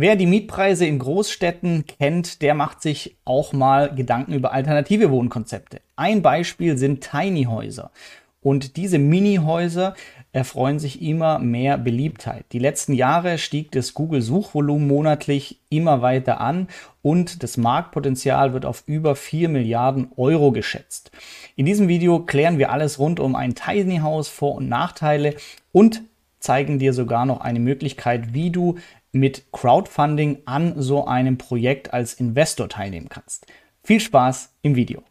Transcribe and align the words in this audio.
Wer 0.00 0.14
die 0.14 0.26
Mietpreise 0.26 0.86
in 0.86 1.00
Großstädten 1.00 1.84
kennt, 1.84 2.40
der 2.40 2.54
macht 2.54 2.82
sich 2.82 3.16
auch 3.24 3.52
mal 3.52 3.92
Gedanken 3.92 4.32
über 4.32 4.52
alternative 4.52 5.10
Wohnkonzepte. 5.10 5.80
Ein 5.96 6.22
Beispiel 6.22 6.78
sind 6.78 7.00
Tiny 7.00 7.46
Häuser. 7.46 7.90
Und 8.40 8.76
diese 8.76 9.00
Mini-Häuser 9.00 9.94
erfreuen 10.30 10.78
sich 10.78 11.02
immer 11.02 11.40
mehr 11.40 11.78
Beliebtheit. 11.78 12.44
Die 12.52 12.60
letzten 12.60 12.92
Jahre 12.92 13.38
stieg 13.38 13.72
das 13.72 13.92
Google-Suchvolumen 13.92 14.86
monatlich 14.86 15.58
immer 15.68 16.00
weiter 16.00 16.40
an 16.40 16.68
und 17.02 17.42
das 17.42 17.56
Marktpotenzial 17.56 18.52
wird 18.52 18.66
auf 18.66 18.84
über 18.86 19.16
4 19.16 19.48
Milliarden 19.48 20.12
Euro 20.16 20.52
geschätzt. 20.52 21.10
In 21.56 21.66
diesem 21.66 21.88
Video 21.88 22.20
klären 22.20 22.58
wir 22.58 22.70
alles 22.70 23.00
rund 23.00 23.18
um 23.18 23.34
ein 23.34 23.56
Tiny 23.56 23.98
House, 23.98 24.28
Vor- 24.28 24.54
und 24.54 24.68
Nachteile 24.68 25.34
und 25.72 26.02
zeigen 26.40 26.78
dir 26.78 26.92
sogar 26.92 27.26
noch 27.26 27.40
eine 27.40 27.60
Möglichkeit, 27.60 28.32
wie 28.32 28.50
du 28.50 28.76
mit 29.12 29.52
Crowdfunding 29.52 30.42
an 30.44 30.74
so 30.76 31.06
einem 31.06 31.38
Projekt 31.38 31.92
als 31.92 32.14
Investor 32.14 32.68
teilnehmen 32.68 33.08
kannst. 33.08 33.46
Viel 33.82 34.00
Spaß 34.00 34.54
im 34.62 34.76
Video. 34.76 35.02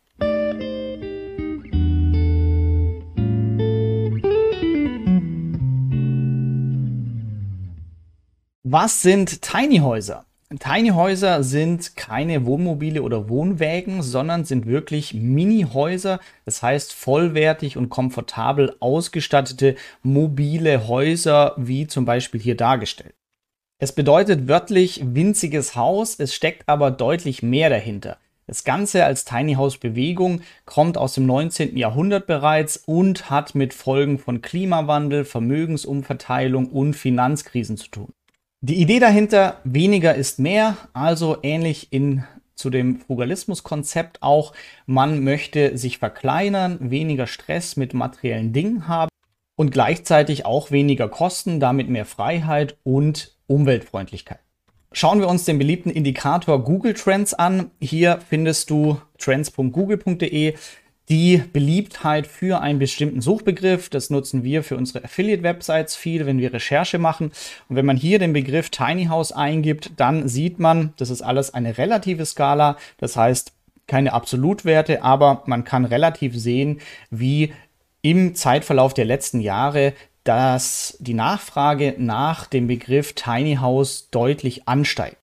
Was 8.63 9.01
sind 9.01 9.41
Tiny 9.41 9.77
Häuser? 9.77 10.25
Tiny 10.59 10.89
Häuser 10.89 11.43
sind 11.43 11.97
keine 11.97 12.45
Wohnmobile 12.45 13.01
oder 13.01 13.27
Wohnwägen, 13.27 14.01
sondern 14.01 14.45
sind 14.45 14.65
wirklich 14.65 15.13
Mini-Häuser, 15.13 16.19
das 16.45 16.63
heißt 16.63 16.93
vollwertig 16.93 17.75
und 17.75 17.89
komfortabel 17.89 18.75
ausgestattete 18.79 19.75
mobile 20.03 20.87
Häuser, 20.87 21.53
wie 21.57 21.87
zum 21.87 22.05
Beispiel 22.05 22.39
hier 22.39 22.55
dargestellt. 22.55 23.13
Es 23.79 23.91
bedeutet 23.91 24.47
wörtlich 24.47 25.01
winziges 25.03 25.75
Haus, 25.75 26.15
es 26.19 26.33
steckt 26.33 26.67
aber 26.67 26.89
deutlich 26.89 27.43
mehr 27.43 27.69
dahinter. 27.69 28.17
Das 28.47 28.63
Ganze 28.63 29.05
als 29.05 29.23
Tiny 29.23 29.53
House 29.53 29.77
Bewegung 29.77 30.41
kommt 30.65 30.97
aus 30.97 31.13
dem 31.13 31.27
19. 31.27 31.77
Jahrhundert 31.77 32.25
bereits 32.25 32.77
und 32.77 33.29
hat 33.29 33.53
mit 33.53 33.75
Folgen 33.75 34.17
von 34.17 34.41
Klimawandel, 34.41 35.25
Vermögensumverteilung 35.25 36.71
und 36.71 36.95
Finanzkrisen 36.95 37.77
zu 37.77 37.89
tun. 37.89 38.13
Die 38.61 38.81
Idee 38.81 38.99
dahinter, 38.99 39.59
weniger 39.63 40.15
ist 40.15 40.39
mehr, 40.39 40.77
also 40.93 41.37
ähnlich 41.43 41.93
in 41.93 42.23
zu 42.55 42.71
dem 42.71 42.99
Frugalismus-Konzept 42.99 44.23
auch, 44.23 44.53
man 44.87 45.23
möchte 45.23 45.77
sich 45.77 45.99
verkleinern, 45.99 46.77
weniger 46.89 47.27
Stress 47.27 47.75
mit 47.75 47.93
materiellen 47.93 48.53
Dingen 48.53 48.87
haben 48.87 49.11
und 49.55 49.69
gleichzeitig 49.69 50.47
auch 50.47 50.71
weniger 50.71 51.07
Kosten, 51.07 51.59
damit 51.59 51.87
mehr 51.89 52.05
Freiheit 52.05 52.77
und 52.83 53.36
Umweltfreundlichkeit. 53.47 54.39
Schauen 54.93 55.19
wir 55.19 55.27
uns 55.27 55.45
den 55.45 55.57
beliebten 55.57 55.89
Indikator 55.89 56.63
Google 56.63 56.93
Trends 56.93 57.33
an. 57.33 57.71
Hier 57.79 58.19
findest 58.29 58.69
du 58.69 59.01
trends.google.de 59.17 60.55
die 61.09 61.37
Beliebtheit 61.37 62.27
für 62.27 62.61
einen 62.61 62.79
bestimmten 62.79 63.21
Suchbegriff. 63.21 63.89
Das 63.89 64.09
nutzen 64.09 64.43
wir 64.43 64.63
für 64.63 64.75
unsere 64.75 65.03
Affiliate-Websites 65.05 65.95
viel, 65.95 66.25
wenn 66.25 66.39
wir 66.39 66.53
Recherche 66.53 66.99
machen. 66.99 67.31
Und 67.69 67.75
wenn 67.75 67.85
man 67.85 67.95
hier 67.95 68.19
den 68.19 68.33
Begriff 68.33 68.69
Tiny 68.69 69.05
House 69.05 69.31
eingibt, 69.31 69.91
dann 69.97 70.27
sieht 70.27 70.59
man, 70.59 70.93
das 70.97 71.09
ist 71.09 71.21
alles 71.21 71.53
eine 71.53 71.77
relative 71.77 72.25
Skala. 72.25 72.77
Das 72.97 73.15
heißt, 73.15 73.53
keine 73.87 74.11
Absolutwerte, 74.11 75.01
aber 75.01 75.43
man 75.45 75.63
kann 75.63 75.85
relativ 75.85 76.37
sehen, 76.37 76.81
wie 77.09 77.53
im 78.01 78.35
Zeitverlauf 78.35 78.93
der 78.93 79.05
letzten 79.05 79.39
Jahre 79.39 79.93
dass 80.27 80.97
die 80.99 81.13
Nachfrage 81.13 81.95
nach 81.97 82.47
dem 82.47 82.67
Begriff 82.67 83.13
Tiny 83.13 83.55
House 83.55 84.09
deutlich 84.11 84.67
ansteigt. 84.67 85.17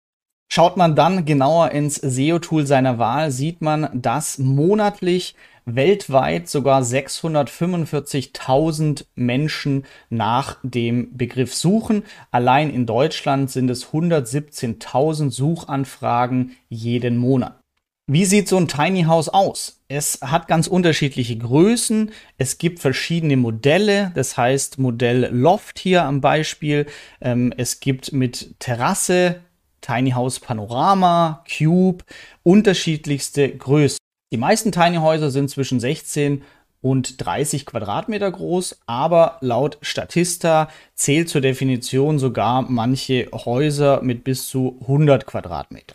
Schaut 0.50 0.76
man 0.76 0.96
dann 0.96 1.24
genauer 1.24 1.70
ins 1.72 1.96
SEO-Tool 1.96 2.66
seiner 2.66 2.98
Wahl, 2.98 3.30
sieht 3.30 3.60
man, 3.60 3.88
dass 3.92 4.38
monatlich 4.38 5.34
weltweit 5.66 6.48
sogar 6.48 6.82
645.000 6.82 9.06
Menschen 9.14 9.84
nach 10.10 10.58
dem 10.62 11.16
Begriff 11.16 11.54
suchen. 11.54 12.02
Allein 12.30 12.68
in 12.70 12.84
Deutschland 12.86 13.50
sind 13.50 13.70
es 13.70 13.86
117.000 13.88 15.30
Suchanfragen 15.30 16.56
jeden 16.68 17.16
Monat. 17.16 17.63
Wie 18.06 18.26
sieht 18.26 18.48
so 18.48 18.58
ein 18.58 18.68
Tiny 18.68 19.04
House 19.04 19.30
aus? 19.30 19.80
Es 19.88 20.18
hat 20.20 20.46
ganz 20.46 20.66
unterschiedliche 20.66 21.38
Größen. 21.38 22.12
Es 22.36 22.58
gibt 22.58 22.80
verschiedene 22.80 23.38
Modelle. 23.38 24.12
Das 24.14 24.36
heißt 24.36 24.78
Modell 24.78 25.30
Loft 25.32 25.78
hier 25.78 26.04
am 26.04 26.20
Beispiel. 26.20 26.84
Ähm, 27.22 27.54
es 27.56 27.80
gibt 27.80 28.12
mit 28.12 28.56
Terrasse, 28.58 29.40
Tiny 29.80 30.10
House 30.10 30.38
Panorama, 30.38 31.42
Cube, 31.48 32.04
unterschiedlichste 32.42 33.56
Größen. 33.56 33.96
Die 34.30 34.36
meisten 34.36 34.70
Tiny 34.70 34.98
Häuser 34.98 35.30
sind 35.30 35.48
zwischen 35.48 35.80
16 35.80 36.42
und 36.82 37.24
30 37.24 37.64
Quadratmeter 37.64 38.30
groß, 38.30 38.80
aber 38.84 39.38
laut 39.40 39.78
Statista 39.80 40.68
zählt 40.94 41.30
zur 41.30 41.40
Definition 41.40 42.18
sogar 42.18 42.60
manche 42.68 43.30
Häuser 43.32 44.02
mit 44.02 44.24
bis 44.24 44.46
zu 44.46 44.76
100 44.82 45.24
Quadratmeter. 45.24 45.94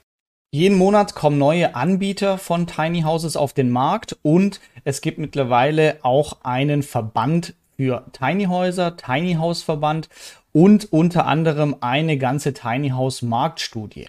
Jeden 0.52 0.80
Monat 0.80 1.14
kommen 1.14 1.38
neue 1.38 1.76
Anbieter 1.76 2.40
von 2.40 2.66
Tiny 2.66 3.04
Houses 3.04 3.38
auf 3.38 3.54
den 3.54 3.70
Markt 3.70 4.18
und 4.24 4.60
es 4.84 5.02
gibt 5.02 5.20
mittlerweile 5.20 6.00
auch 6.02 6.38
einen 6.42 6.82
Verband 6.82 7.54
für 7.78 8.04
Tiny 8.14 8.46
Häuser, 8.46 8.98
Tiny 8.98 9.36
House 9.36 9.62
Verband 9.62 10.10
und 10.52 10.92
unter 10.92 11.28
anderem 11.28 11.76
eine 11.82 12.18
ganze 12.18 12.56
Tiny 12.56 12.90
House 12.90 13.22
Marktstudie. 13.22 14.08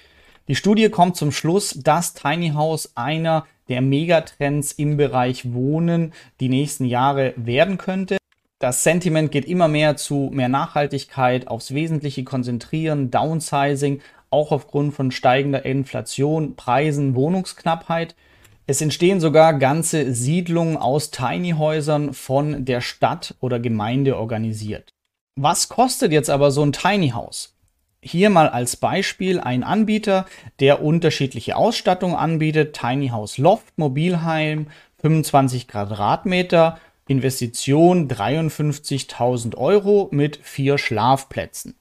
Die 0.49 0.55
Studie 0.55 0.89
kommt 0.89 1.19
zum 1.19 1.31
Schluss, 1.31 1.79
dass 1.79 2.15
Tiny 2.15 2.53
House 2.53 2.93
einer 2.95 3.45
der 3.69 3.83
Megatrends 3.83 4.73
im 4.73 4.97
Bereich 4.97 5.53
Wohnen 5.53 6.15
die 6.41 6.49
nächsten 6.49 6.87
Jahre 6.87 7.35
werden 7.37 7.77
könnte. 7.77 8.17
Das 8.61 8.83
Sentiment 8.83 9.31
geht 9.31 9.45
immer 9.45 9.69
mehr 9.69 9.97
zu 9.97 10.31
mehr 10.33 10.49
Nachhaltigkeit, 10.49 11.49
aufs 11.49 11.75
Wesentliche 11.75 12.25
konzentrieren, 12.25 13.11
Downsizing, 13.11 14.01
auch 14.31 14.53
aufgrund 14.53 14.95
von 14.95 15.11
steigender 15.11 15.65
Inflation, 15.65 16.57
Preisen, 16.57 17.15
Wohnungsknappheit. 17.15 18.15
Es 18.67 18.81
entstehen 18.81 19.21
sogar 19.21 19.55
ganze 19.55 20.15
Siedlungen 20.15 20.77
aus 20.77 21.11
Tiny-Häusern 21.11 22.15
von 22.15 22.65
der 22.65 22.81
Stadt 22.81 23.35
oder 23.41 23.59
Gemeinde 23.59 24.17
organisiert. 24.17 24.91
Was 25.37 25.69
kostet 25.69 26.13
jetzt 26.13 26.31
aber 26.31 26.51
so 26.51 26.63
ein 26.63 26.73
Tiny 26.73 27.11
House? 27.11 27.55
Hier 28.03 28.31
mal 28.31 28.49
als 28.49 28.77
Beispiel 28.77 29.41
ein 29.41 29.63
Anbieter, 29.63 30.25
der 30.59 30.83
unterschiedliche 30.83 31.57
Ausstattung 31.57 32.17
anbietet. 32.17 32.75
Tiny 32.75 33.09
House 33.09 33.37
Loft, 33.37 33.77
Mobilheim, 33.77 34.69
25 35.03 35.69
Quadratmeter, 35.69 36.79
Investition 37.09 38.09
53.000 38.09 39.57
Euro 39.57 40.09
mit 40.13 40.39
vier 40.43 40.79
Schlafplätzen. 40.79 41.75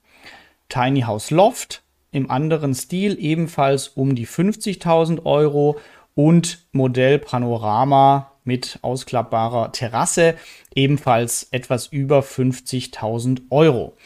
Tiny 0.68 1.02
House 1.02 1.30
Loft, 1.30 1.82
im 2.12 2.30
anderen 2.30 2.74
Stil 2.74 3.16
ebenfalls 3.18 3.88
um 3.88 4.14
die 4.14 4.26
50.000 4.26 5.24
Euro 5.24 5.78
und 6.14 6.66
Modell 6.72 7.18
Panorama 7.18 8.32
mit 8.44 8.78
ausklappbarer 8.82 9.72
Terrasse 9.72 10.34
ebenfalls 10.74 11.48
etwas 11.50 11.86
über 11.86 12.20
50.000 12.20 13.42
Euro. 13.50 13.96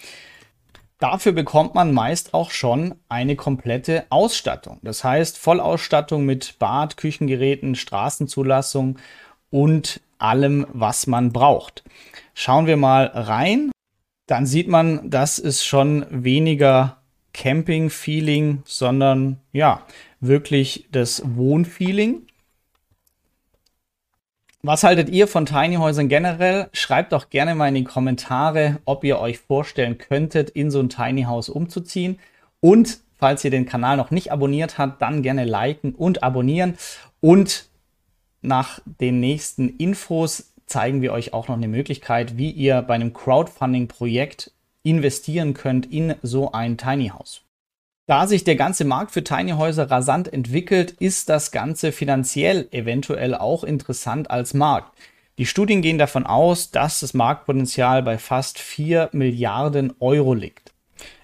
Dafür 0.99 1.33
bekommt 1.33 1.75
man 1.75 1.93
meist 1.93 2.35
auch 2.35 2.51
schon 2.51 2.95
eine 3.09 3.37
komplette 3.37 4.07
Ausstattung. 4.11 4.79
Das 4.83 5.05
heißt 5.05 5.39
Vollausstattung 5.39 6.25
mit 6.25 6.59
Bad, 6.59 6.97
Küchengeräten, 6.97 7.75
Straßenzulassung 7.75 8.99
und 9.51 10.01
allem, 10.19 10.67
was 10.73 11.07
man 11.07 11.33
braucht. 11.33 11.85
Schauen 12.33 12.67
wir 12.67 12.77
mal 12.77 13.07
rein. 13.07 13.71
Dann 14.27 14.47
sieht 14.47 14.69
man, 14.69 15.11
dass 15.11 15.39
es 15.39 15.65
schon 15.65 16.07
weniger 16.11 16.99
Camping-Feeling, 17.35 18.63
sondern 18.65 19.39
ja, 19.53 19.83
wirklich 20.21 20.87
das 20.91 21.23
Wohnfeeling. 21.27 22.23
Was 24.63 24.83
haltet 24.83 25.11
ihr 25.11 25.29
von 25.29 25.45
Tiny 25.45 25.75
Häusern 25.75 26.09
generell? 26.09 26.71
Schreibt 26.73 27.13
doch 27.13 27.29
gerne 27.29 27.55
mal 27.55 27.69
in 27.69 27.75
die 27.75 27.85
Kommentare, 27.85 28.81
ob 28.87 29.05
ihr 29.05 29.19
euch 29.19 29.39
vorstellen 29.39 29.99
könntet, 29.99 30.49
in 30.49 30.71
so 30.71 30.81
ein 30.81 30.89
Tiny 30.89 31.25
House 31.25 31.51
umzuziehen. 31.51 32.19
Und 32.61 33.01
falls 33.19 33.45
ihr 33.45 33.51
den 33.51 33.67
Kanal 33.67 33.99
noch 33.99 34.11
nicht 34.11 34.33
abonniert 34.33 34.79
habt, 34.79 35.03
dann 35.03 35.23
gerne 35.23 35.45
liken 35.45 35.95
und 35.95 36.23
abonnieren. 36.23 36.79
Und 37.21 37.69
nach 38.41 38.81
den 39.01 39.21
nächsten 39.21 39.69
Infos 39.69 40.55
zeigen 40.65 41.03
wir 41.03 41.13
euch 41.13 41.35
auch 41.35 41.49
noch 41.49 41.57
eine 41.57 41.69
Möglichkeit, 41.69 42.39
wie 42.39 42.51
ihr 42.51 42.81
bei 42.81 42.95
einem 42.95 43.13
Crowdfunding-Projekt 43.13 44.51
investieren 44.85 45.55
könnt 45.55 45.91
in 45.91 46.15
so 46.23 46.53
ein 46.53 46.79
Tiny 46.79 47.09
House. 47.09 47.43
Da 48.07 48.27
sich 48.27 48.45
der 48.45 48.55
ganze 48.55 48.85
Markt 48.85 49.11
für 49.11 49.25
Tiny 49.25 49.53
Häuser 49.53 49.91
rasant 49.91 50.33
entwickelt, 50.33 50.93
ist 50.93 51.29
das 51.31 51.51
Ganze 51.51 51.91
finanziell 51.91 52.69
eventuell 52.71 53.35
auch 53.35 53.65
interessant 53.65 54.31
als 54.31 54.55
Markt. 54.55 54.97
Die 55.39 55.47
Studien 55.47 55.83
gehen 55.83 55.99
davon 55.99 56.27
aus, 56.27 56.71
dass 56.71 57.01
das 57.01 57.15
Marktpotenzial 57.15 58.03
bei 58.03 58.19
fast 58.19 58.61
4 58.61 59.09
Milliarden 59.13 59.93
Euro 59.99 60.35
liegt. 60.35 60.73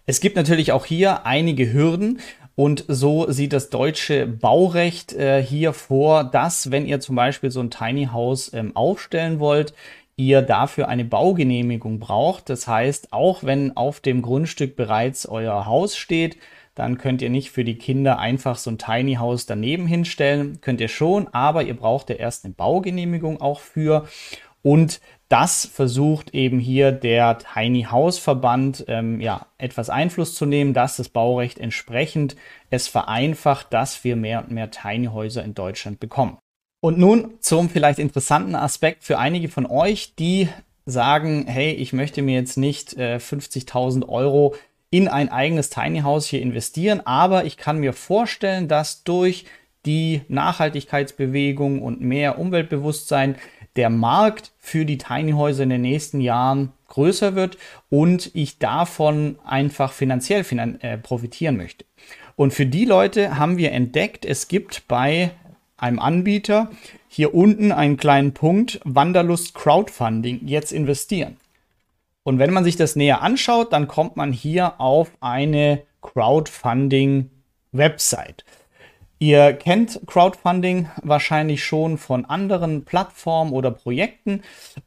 Es 0.07 0.21
gibt 0.21 0.35
natürlich 0.35 0.73
auch 0.73 0.87
hier 0.87 1.27
einige 1.27 1.73
Hürden 1.73 2.19
Und 2.61 2.85
so 2.89 3.31
sieht 3.31 3.55
das 3.55 3.71
deutsche 3.71 4.27
Baurecht 4.27 5.15
äh, 5.15 5.43
hier 5.43 5.73
vor, 5.73 6.25
dass 6.25 6.71
wenn 6.71 6.85
ihr 6.85 7.01
zum 7.01 7.17
Beispiel 7.17 7.51
so 7.51 7.61
ein 7.61 7.71
Tiny 7.71 8.11
House 8.13 8.53
ähm, 8.53 8.77
aufstellen 8.77 9.41
wollt, 9.41 9.73
ihr 10.21 10.43
dafür 10.43 10.89
eine 10.89 11.05
Baugenehmigung 11.05 11.99
braucht. 11.99 12.51
Das 12.51 12.69
heißt, 12.69 13.13
auch 13.13 13.43
wenn 13.43 13.77
auf 13.77 14.01
dem 14.01 14.21
Grundstück 14.21 14.77
bereits 14.77 15.27
euer 15.27 15.65
Haus 15.65 15.97
steht, 15.97 16.37
dann 16.75 16.99
könnt 16.99 17.23
ihr 17.23 17.31
nicht 17.31 17.51
für 17.51 17.65
die 17.65 17.77
Kinder 17.79 18.19
einfach 18.19 18.57
so 18.57 18.71
ein 18.71 18.79
Tiny 18.79 19.15
House 19.15 19.47
daneben 19.47 19.87
hinstellen. 19.87 20.61
Könnt 20.61 20.81
ihr 20.81 20.89
schon, 20.89 21.29
aber 21.29 21.63
ihr 21.63 21.75
braucht 21.75 22.11
ja 22.11 22.17
erst 22.17 22.45
eine 22.45 22.55
Baugenehmigung 22.55 23.41
auch 23.41 23.61
für. 23.61 24.07
Und 24.63 25.01
das 25.29 25.65
versucht 25.65 26.35
eben 26.35 26.59
hier 26.59 26.93
der 26.93 27.39
Tiny 27.39 27.85
House 27.91 28.19
Verband 28.19 28.85
ähm, 28.89 29.21
ja, 29.21 29.47
etwas 29.57 29.89
Einfluss 29.89 30.35
zu 30.35 30.45
nehmen, 30.45 30.75
dass 30.75 30.97
das 30.97 31.09
Baurecht 31.09 31.59
entsprechend 31.59 32.37
es 32.69 32.89
vereinfacht, 32.89 33.73
dass 33.73 34.05
wir 34.05 34.17
mehr 34.17 34.43
und 34.43 34.51
mehr 34.51 34.71
Tiny 34.71 35.07
Häuser 35.07 35.43
in 35.43 35.55
Deutschland 35.55 35.99
bekommen. 35.99 36.39
Und 36.81 36.99
nun 36.99 37.35
zum 37.41 37.69
vielleicht 37.69 37.99
interessanten 37.99 38.55
Aspekt 38.55 39.05
für 39.05 39.19
einige 39.19 39.49
von 39.49 39.67
euch, 39.67 40.15
die 40.15 40.49
sagen, 40.87 41.47
hey, 41.47 41.73
ich 41.73 41.93
möchte 41.93 42.23
mir 42.23 42.35
jetzt 42.35 42.57
nicht 42.57 42.95
äh, 42.95 43.17
50.000 43.17 44.09
Euro 44.09 44.55
in 44.91 45.07
ein 45.07 45.29
eigenes 45.29 45.71
Tiny 45.71 46.01
House 46.01 46.27
hier 46.27 46.43
investieren, 46.43 47.01
aber 47.05 47.45
ich 47.45 47.57
kann 47.57 47.79
mir 47.79 47.93
vorstellen, 47.93 48.67
dass 48.67 49.05
durch 49.05 49.45
die 49.87 50.23
Nachhaltigkeitsbewegung 50.29 51.81
und 51.81 52.01
mehr 52.01 52.39
Umweltbewusstsein 52.39 53.37
der 53.77 53.89
Markt 53.89 54.53
für 54.59 54.85
die 54.85 54.99
Tiny 54.99 55.33
Häuser 55.33 55.63
in 55.63 55.71
den 55.71 55.83
nächsten 55.83 56.21
Jahren 56.21 56.73
größer 56.89 57.35
wird 57.35 57.57
und 57.89 58.31
ich 58.35 58.59
davon 58.59 59.39
einfach 59.45 59.93
finanziell 59.93 60.45
finan 60.45 60.81
äh, 60.81 60.99
profitieren 60.99 61.57
möchte. 61.57 61.85
Und 62.35 62.53
für 62.53 62.67
die 62.67 62.85
Leute 62.85 63.39
haben 63.39 63.59
wir 63.59 63.73
entdeckt, 63.73 64.25
es 64.25 64.49
gibt 64.49 64.89
bei 64.89 65.31
einem 65.83 65.99
Anbieter 65.99 66.71
hier 67.09 67.35
unten 67.35 67.73
einen 67.73 67.97
kleinen 67.97 68.33
Punkt 68.35 68.81
Wanderlust 68.85 69.55
Crowdfunding 69.55 70.47
jetzt 70.47 70.73
investieren. 70.73 71.37
Und 72.23 72.39
wenn 72.39 72.53
man 72.53 72.65
sich 72.65 72.77
das 72.77 72.97
näher 72.97 73.23
anschaut, 73.23 73.73
dann 73.73 73.89
kommt 73.89 74.17
man 74.17 74.33
hier 74.33 74.81
auf 74.81 75.11
eine 75.21 75.83
Crowdfunding 76.03 77.31
Website. 77.73 78.45
Ihr 79.23 79.53
kennt 79.53 80.01
Crowdfunding 80.07 80.89
wahrscheinlich 81.03 81.63
schon 81.63 81.99
von 81.99 82.25
anderen 82.25 82.87
Plattformen 82.87 83.53
oder 83.53 83.71
Projekten 83.71 84.43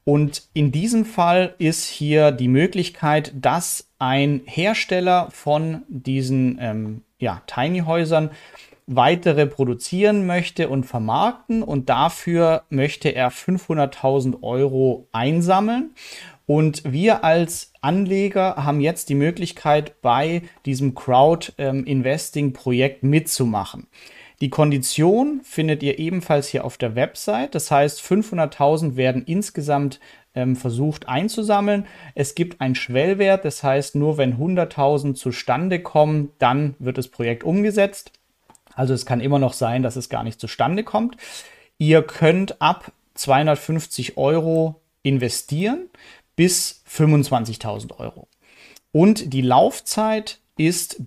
und 0.06 0.44
in 0.56 0.72
diesem 0.72 1.06
Fall 1.06 1.54
ist 1.60 1.86
hier 1.86 2.32
die 2.32 2.48
Möglichkeit, 2.48 3.32
dass 3.36 3.90
ein 4.00 4.42
Hersteller 4.46 5.30
von 5.30 5.84
diesen 5.88 6.58
ähm, 6.60 7.02
ja, 7.20 7.44
Tiny 7.46 7.82
Häusern 7.82 8.32
weitere 8.88 9.46
produzieren 9.46 10.26
möchte 10.26 10.70
und 10.70 10.86
vermarkten 10.86 11.64
und 11.64 11.90
dafür 11.90 12.64
möchte 12.70 13.10
er 13.10 13.30
500.000 13.32 14.42
Euro 14.44 15.08
einsammeln. 15.12 15.92
Und 16.46 16.92
wir 16.92 17.24
als 17.24 17.72
Anleger 17.82 18.58
haben 18.58 18.82
jetzt 18.82 19.08
die 19.10 19.16
Möglichkeit, 19.16 20.02
bei 20.02 20.44
diesem 20.66 20.94
Crowd-Investing-Projekt 20.94 23.04
mitzumachen. 23.04 23.88
Die 24.42 24.50
Kondition 24.50 25.40
findet 25.44 25.82
ihr 25.84 26.00
ebenfalls 26.00 26.50
hier 26.50 26.66
auf 26.66 26.78
der 26.78 26.96
Website. 26.96 27.56
Das 27.56 27.72
heißt, 27.72 28.02
500.000 28.02 28.98
werden 28.98 29.24
insgesamt 29.26 30.02
ähm, 30.36 30.58
versucht 30.58 31.08
einzusammeln. 31.08 31.86
Es 32.14 32.36
gibt 32.36 32.60
einen 32.60 32.76
Schwellwert, 32.76 33.46
das 33.46 33.64
heißt, 33.64 33.96
nur 33.96 34.18
wenn 34.18 34.38
100.000 34.38 35.14
zustande 35.14 35.80
kommen, 35.80 36.34
dann 36.40 36.76
wird 36.80 36.98
das 36.98 37.08
Projekt 37.08 37.46
umgesetzt. 37.46 38.12
Also 38.76 38.94
es 38.94 39.06
kann 39.06 39.22
immer 39.22 39.40
noch 39.40 39.54
sein, 39.54 39.84
dass 39.84 39.96
es 39.96 40.10
gar 40.10 40.24
nicht 40.24 40.40
zustande 40.40 40.84
kommt. 40.84 41.18
Ihr 41.78 42.02
könnt 42.04 42.62
ab 42.62 42.92
250 43.16 44.18
Euro 44.18 44.82
investieren 45.04 45.90
bis 46.36 46.82
25.000 46.90 48.00
Euro. 48.00 48.28
Und 48.92 49.34
die 49.34 49.42
Laufzeit 49.42 50.40
ist 50.58 51.02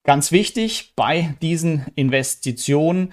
Ganz 0.05 0.33
wichtig 0.33 0.93
bei 0.97 1.37
diesen 1.43 1.87
Investitionen 1.95 3.13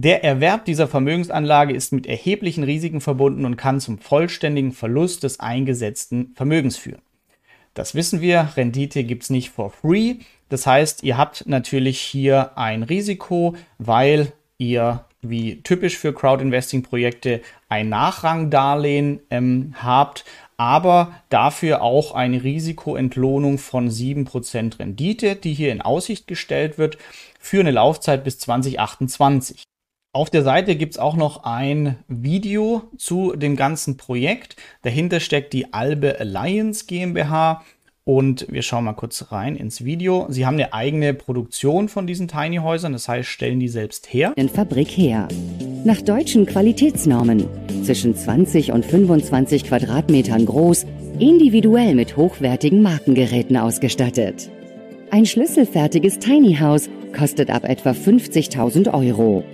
der 0.00 0.22
Erwerb 0.22 0.64
dieser 0.64 0.86
Vermögensanlage 0.86 1.74
ist 1.74 1.92
mit 1.92 2.06
erheblichen 2.06 2.62
Risiken 2.62 3.00
verbunden 3.00 3.44
und 3.44 3.56
kann 3.56 3.80
zum 3.80 3.98
vollständigen 3.98 4.70
Verlust 4.70 5.24
des 5.24 5.40
eingesetzten 5.40 6.34
Vermögens 6.36 6.76
führen. 6.76 7.02
Das 7.74 7.96
wissen 7.96 8.20
wir, 8.20 8.50
Rendite 8.56 9.02
gibt 9.02 9.24
es 9.24 9.30
nicht 9.30 9.50
for 9.50 9.70
free. 9.70 10.18
Das 10.50 10.68
heißt, 10.68 11.02
ihr 11.02 11.18
habt 11.18 11.48
natürlich 11.48 11.98
hier 11.98 12.56
ein 12.56 12.84
Risiko, 12.84 13.56
weil 13.78 14.32
ihr 14.56 15.04
wie 15.20 15.62
typisch 15.62 15.98
für 15.98 16.14
Crowd-Investing-Projekte 16.14 17.40
ein 17.68 17.88
Nachrangdarlehen 17.88 19.18
ähm, 19.30 19.74
habt, 19.82 20.24
aber 20.56 21.12
dafür 21.28 21.82
auch 21.82 22.14
eine 22.14 22.44
Risikoentlohnung 22.44 23.58
von 23.58 23.90
7% 23.90 24.78
Rendite, 24.78 25.34
die 25.34 25.54
hier 25.54 25.72
in 25.72 25.82
Aussicht 25.82 26.28
gestellt 26.28 26.78
wird 26.78 26.98
für 27.40 27.58
eine 27.58 27.72
Laufzeit 27.72 28.22
bis 28.22 28.38
2028. 28.38 29.64
Auf 30.14 30.30
der 30.30 30.42
Seite 30.42 30.74
gibt 30.74 30.94
es 30.94 30.98
auch 30.98 31.16
noch 31.16 31.44
ein 31.44 31.96
Video 32.08 32.82
zu 32.96 33.36
dem 33.36 33.56
ganzen 33.56 33.98
Projekt. 33.98 34.56
Dahinter 34.80 35.20
steckt 35.20 35.52
die 35.52 35.74
Albe 35.74 36.18
Alliance 36.18 36.86
GmbH. 36.86 37.62
Und 38.04 38.46
wir 38.48 38.62
schauen 38.62 38.84
mal 38.84 38.94
kurz 38.94 39.30
rein 39.32 39.54
ins 39.54 39.84
Video. 39.84 40.24
Sie 40.30 40.46
haben 40.46 40.54
eine 40.54 40.72
eigene 40.72 41.12
Produktion 41.12 41.90
von 41.90 42.06
diesen 42.06 42.26
Tiny 42.26 42.56
Häusern, 42.56 42.94
das 42.94 43.06
heißt, 43.06 43.28
stellen 43.28 43.60
die 43.60 43.68
selbst 43.68 44.10
her. 44.10 44.32
In 44.36 44.48
Fabrik 44.48 44.88
her. 44.88 45.28
Nach 45.84 46.00
deutschen 46.00 46.46
Qualitätsnormen. 46.46 47.46
Zwischen 47.84 48.16
20 48.16 48.72
und 48.72 48.86
25 48.86 49.64
Quadratmetern 49.64 50.46
groß, 50.46 50.86
individuell 51.18 51.94
mit 51.94 52.16
hochwertigen 52.16 52.80
Markengeräten 52.80 53.58
ausgestattet. 53.58 54.50
Ein 55.10 55.26
schlüsselfertiges 55.26 56.18
Tiny 56.18 56.56
House 56.56 56.88
kostet 57.14 57.50
ab 57.50 57.64
etwa 57.64 57.90
50.000 57.90 58.94
Euro. 58.94 59.44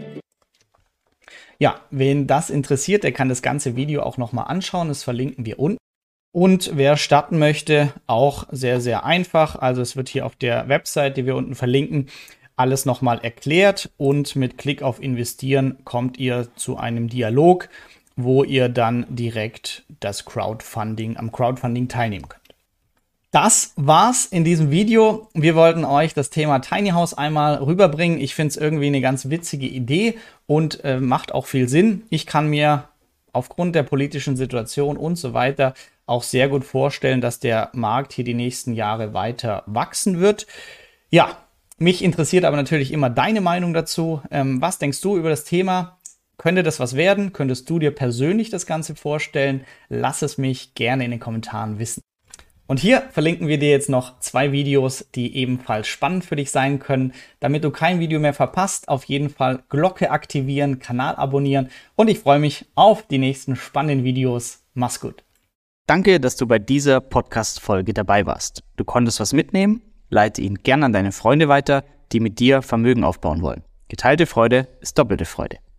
Ja, 1.64 1.80
wen 1.90 2.26
das 2.26 2.50
interessiert, 2.50 3.04
der 3.04 3.12
kann 3.12 3.30
das 3.30 3.40
ganze 3.40 3.74
Video 3.74 4.02
auch 4.02 4.18
nochmal 4.18 4.48
anschauen. 4.48 4.88
Das 4.88 5.02
verlinken 5.02 5.46
wir 5.46 5.58
unten. 5.58 5.78
Und 6.30 6.72
wer 6.74 6.98
starten 6.98 7.38
möchte, 7.38 7.94
auch 8.06 8.46
sehr, 8.50 8.82
sehr 8.82 9.06
einfach. 9.06 9.56
Also 9.56 9.80
es 9.80 9.96
wird 9.96 10.10
hier 10.10 10.26
auf 10.26 10.36
der 10.36 10.68
Website, 10.68 11.16
die 11.16 11.24
wir 11.24 11.36
unten 11.36 11.54
verlinken, 11.54 12.10
alles 12.54 12.84
nochmal 12.84 13.18
erklärt 13.22 13.90
und 13.96 14.36
mit 14.36 14.58
Klick 14.58 14.82
auf 14.82 15.02
Investieren 15.02 15.78
kommt 15.84 16.18
ihr 16.18 16.54
zu 16.54 16.76
einem 16.76 17.08
Dialog, 17.08 17.70
wo 18.14 18.44
ihr 18.44 18.68
dann 18.68 19.06
direkt 19.08 19.84
das 20.00 20.26
Crowdfunding 20.26 21.16
am 21.16 21.32
Crowdfunding 21.32 21.88
teilnehmen 21.88 22.28
könnt. 22.28 22.43
Das 23.34 23.72
war's 23.74 24.26
in 24.26 24.44
diesem 24.44 24.70
Video. 24.70 25.26
Wir 25.34 25.56
wollten 25.56 25.84
euch 25.84 26.14
das 26.14 26.30
Thema 26.30 26.60
Tiny 26.60 26.90
House 26.90 27.14
einmal 27.14 27.56
rüberbringen. 27.56 28.20
Ich 28.20 28.32
finde 28.32 28.50
es 28.50 28.56
irgendwie 28.56 28.86
eine 28.86 29.00
ganz 29.00 29.28
witzige 29.28 29.66
Idee 29.66 30.18
und 30.46 30.84
äh, 30.84 31.00
macht 31.00 31.34
auch 31.34 31.46
viel 31.46 31.68
Sinn. 31.68 32.04
Ich 32.10 32.26
kann 32.26 32.46
mir 32.46 32.84
aufgrund 33.32 33.74
der 33.74 33.82
politischen 33.82 34.36
Situation 34.36 34.96
und 34.96 35.16
so 35.16 35.34
weiter 35.34 35.74
auch 36.06 36.22
sehr 36.22 36.48
gut 36.48 36.64
vorstellen, 36.64 37.20
dass 37.20 37.40
der 37.40 37.70
Markt 37.72 38.12
hier 38.12 38.22
die 38.22 38.34
nächsten 38.34 38.72
Jahre 38.72 39.14
weiter 39.14 39.64
wachsen 39.66 40.20
wird. 40.20 40.46
Ja, 41.10 41.36
mich 41.76 42.04
interessiert 42.04 42.44
aber 42.44 42.56
natürlich 42.56 42.92
immer 42.92 43.10
deine 43.10 43.40
Meinung 43.40 43.74
dazu. 43.74 44.22
Ähm, 44.30 44.62
was 44.62 44.78
denkst 44.78 45.00
du 45.00 45.16
über 45.16 45.30
das 45.30 45.42
Thema? 45.42 45.98
Könnte 46.38 46.62
das 46.62 46.78
was 46.78 46.94
werden? 46.94 47.32
Könntest 47.32 47.68
du 47.68 47.80
dir 47.80 47.90
persönlich 47.90 48.50
das 48.50 48.64
Ganze 48.64 48.94
vorstellen? 48.94 49.64
Lass 49.88 50.22
es 50.22 50.38
mich 50.38 50.76
gerne 50.76 51.04
in 51.04 51.10
den 51.10 51.18
Kommentaren 51.18 51.80
wissen. 51.80 52.00
Und 52.66 52.80
hier 52.80 53.02
verlinken 53.10 53.46
wir 53.46 53.58
dir 53.58 53.68
jetzt 53.68 53.90
noch 53.90 54.18
zwei 54.20 54.50
Videos, 54.50 55.06
die 55.14 55.36
ebenfalls 55.36 55.86
spannend 55.86 56.24
für 56.24 56.36
dich 56.36 56.50
sein 56.50 56.78
können. 56.78 57.12
Damit 57.40 57.62
du 57.62 57.70
kein 57.70 58.00
Video 58.00 58.18
mehr 58.18 58.32
verpasst, 58.32 58.88
auf 58.88 59.04
jeden 59.04 59.28
Fall 59.28 59.62
Glocke 59.68 60.10
aktivieren, 60.10 60.78
Kanal 60.78 61.16
abonnieren 61.16 61.68
und 61.94 62.08
ich 62.08 62.20
freue 62.20 62.38
mich 62.38 62.64
auf 62.74 63.06
die 63.06 63.18
nächsten 63.18 63.54
spannenden 63.56 64.04
Videos. 64.04 64.62
Mach's 64.72 65.00
gut. 65.00 65.24
Danke, 65.86 66.18
dass 66.18 66.36
du 66.36 66.46
bei 66.46 66.58
dieser 66.58 67.02
Podcast-Folge 67.02 67.92
dabei 67.92 68.24
warst. 68.24 68.62
Du 68.76 68.84
konntest 68.84 69.20
was 69.20 69.34
mitnehmen? 69.34 69.82
Leite 70.08 70.40
ihn 70.40 70.56
gern 70.56 70.82
an 70.82 70.94
deine 70.94 71.12
Freunde 71.12 71.48
weiter, 71.48 71.84
die 72.12 72.20
mit 72.20 72.38
dir 72.38 72.62
Vermögen 72.62 73.04
aufbauen 73.04 73.42
wollen. 73.42 73.62
Geteilte 73.88 74.24
Freude 74.24 74.68
ist 74.80 74.98
doppelte 74.98 75.26
Freude. 75.26 75.58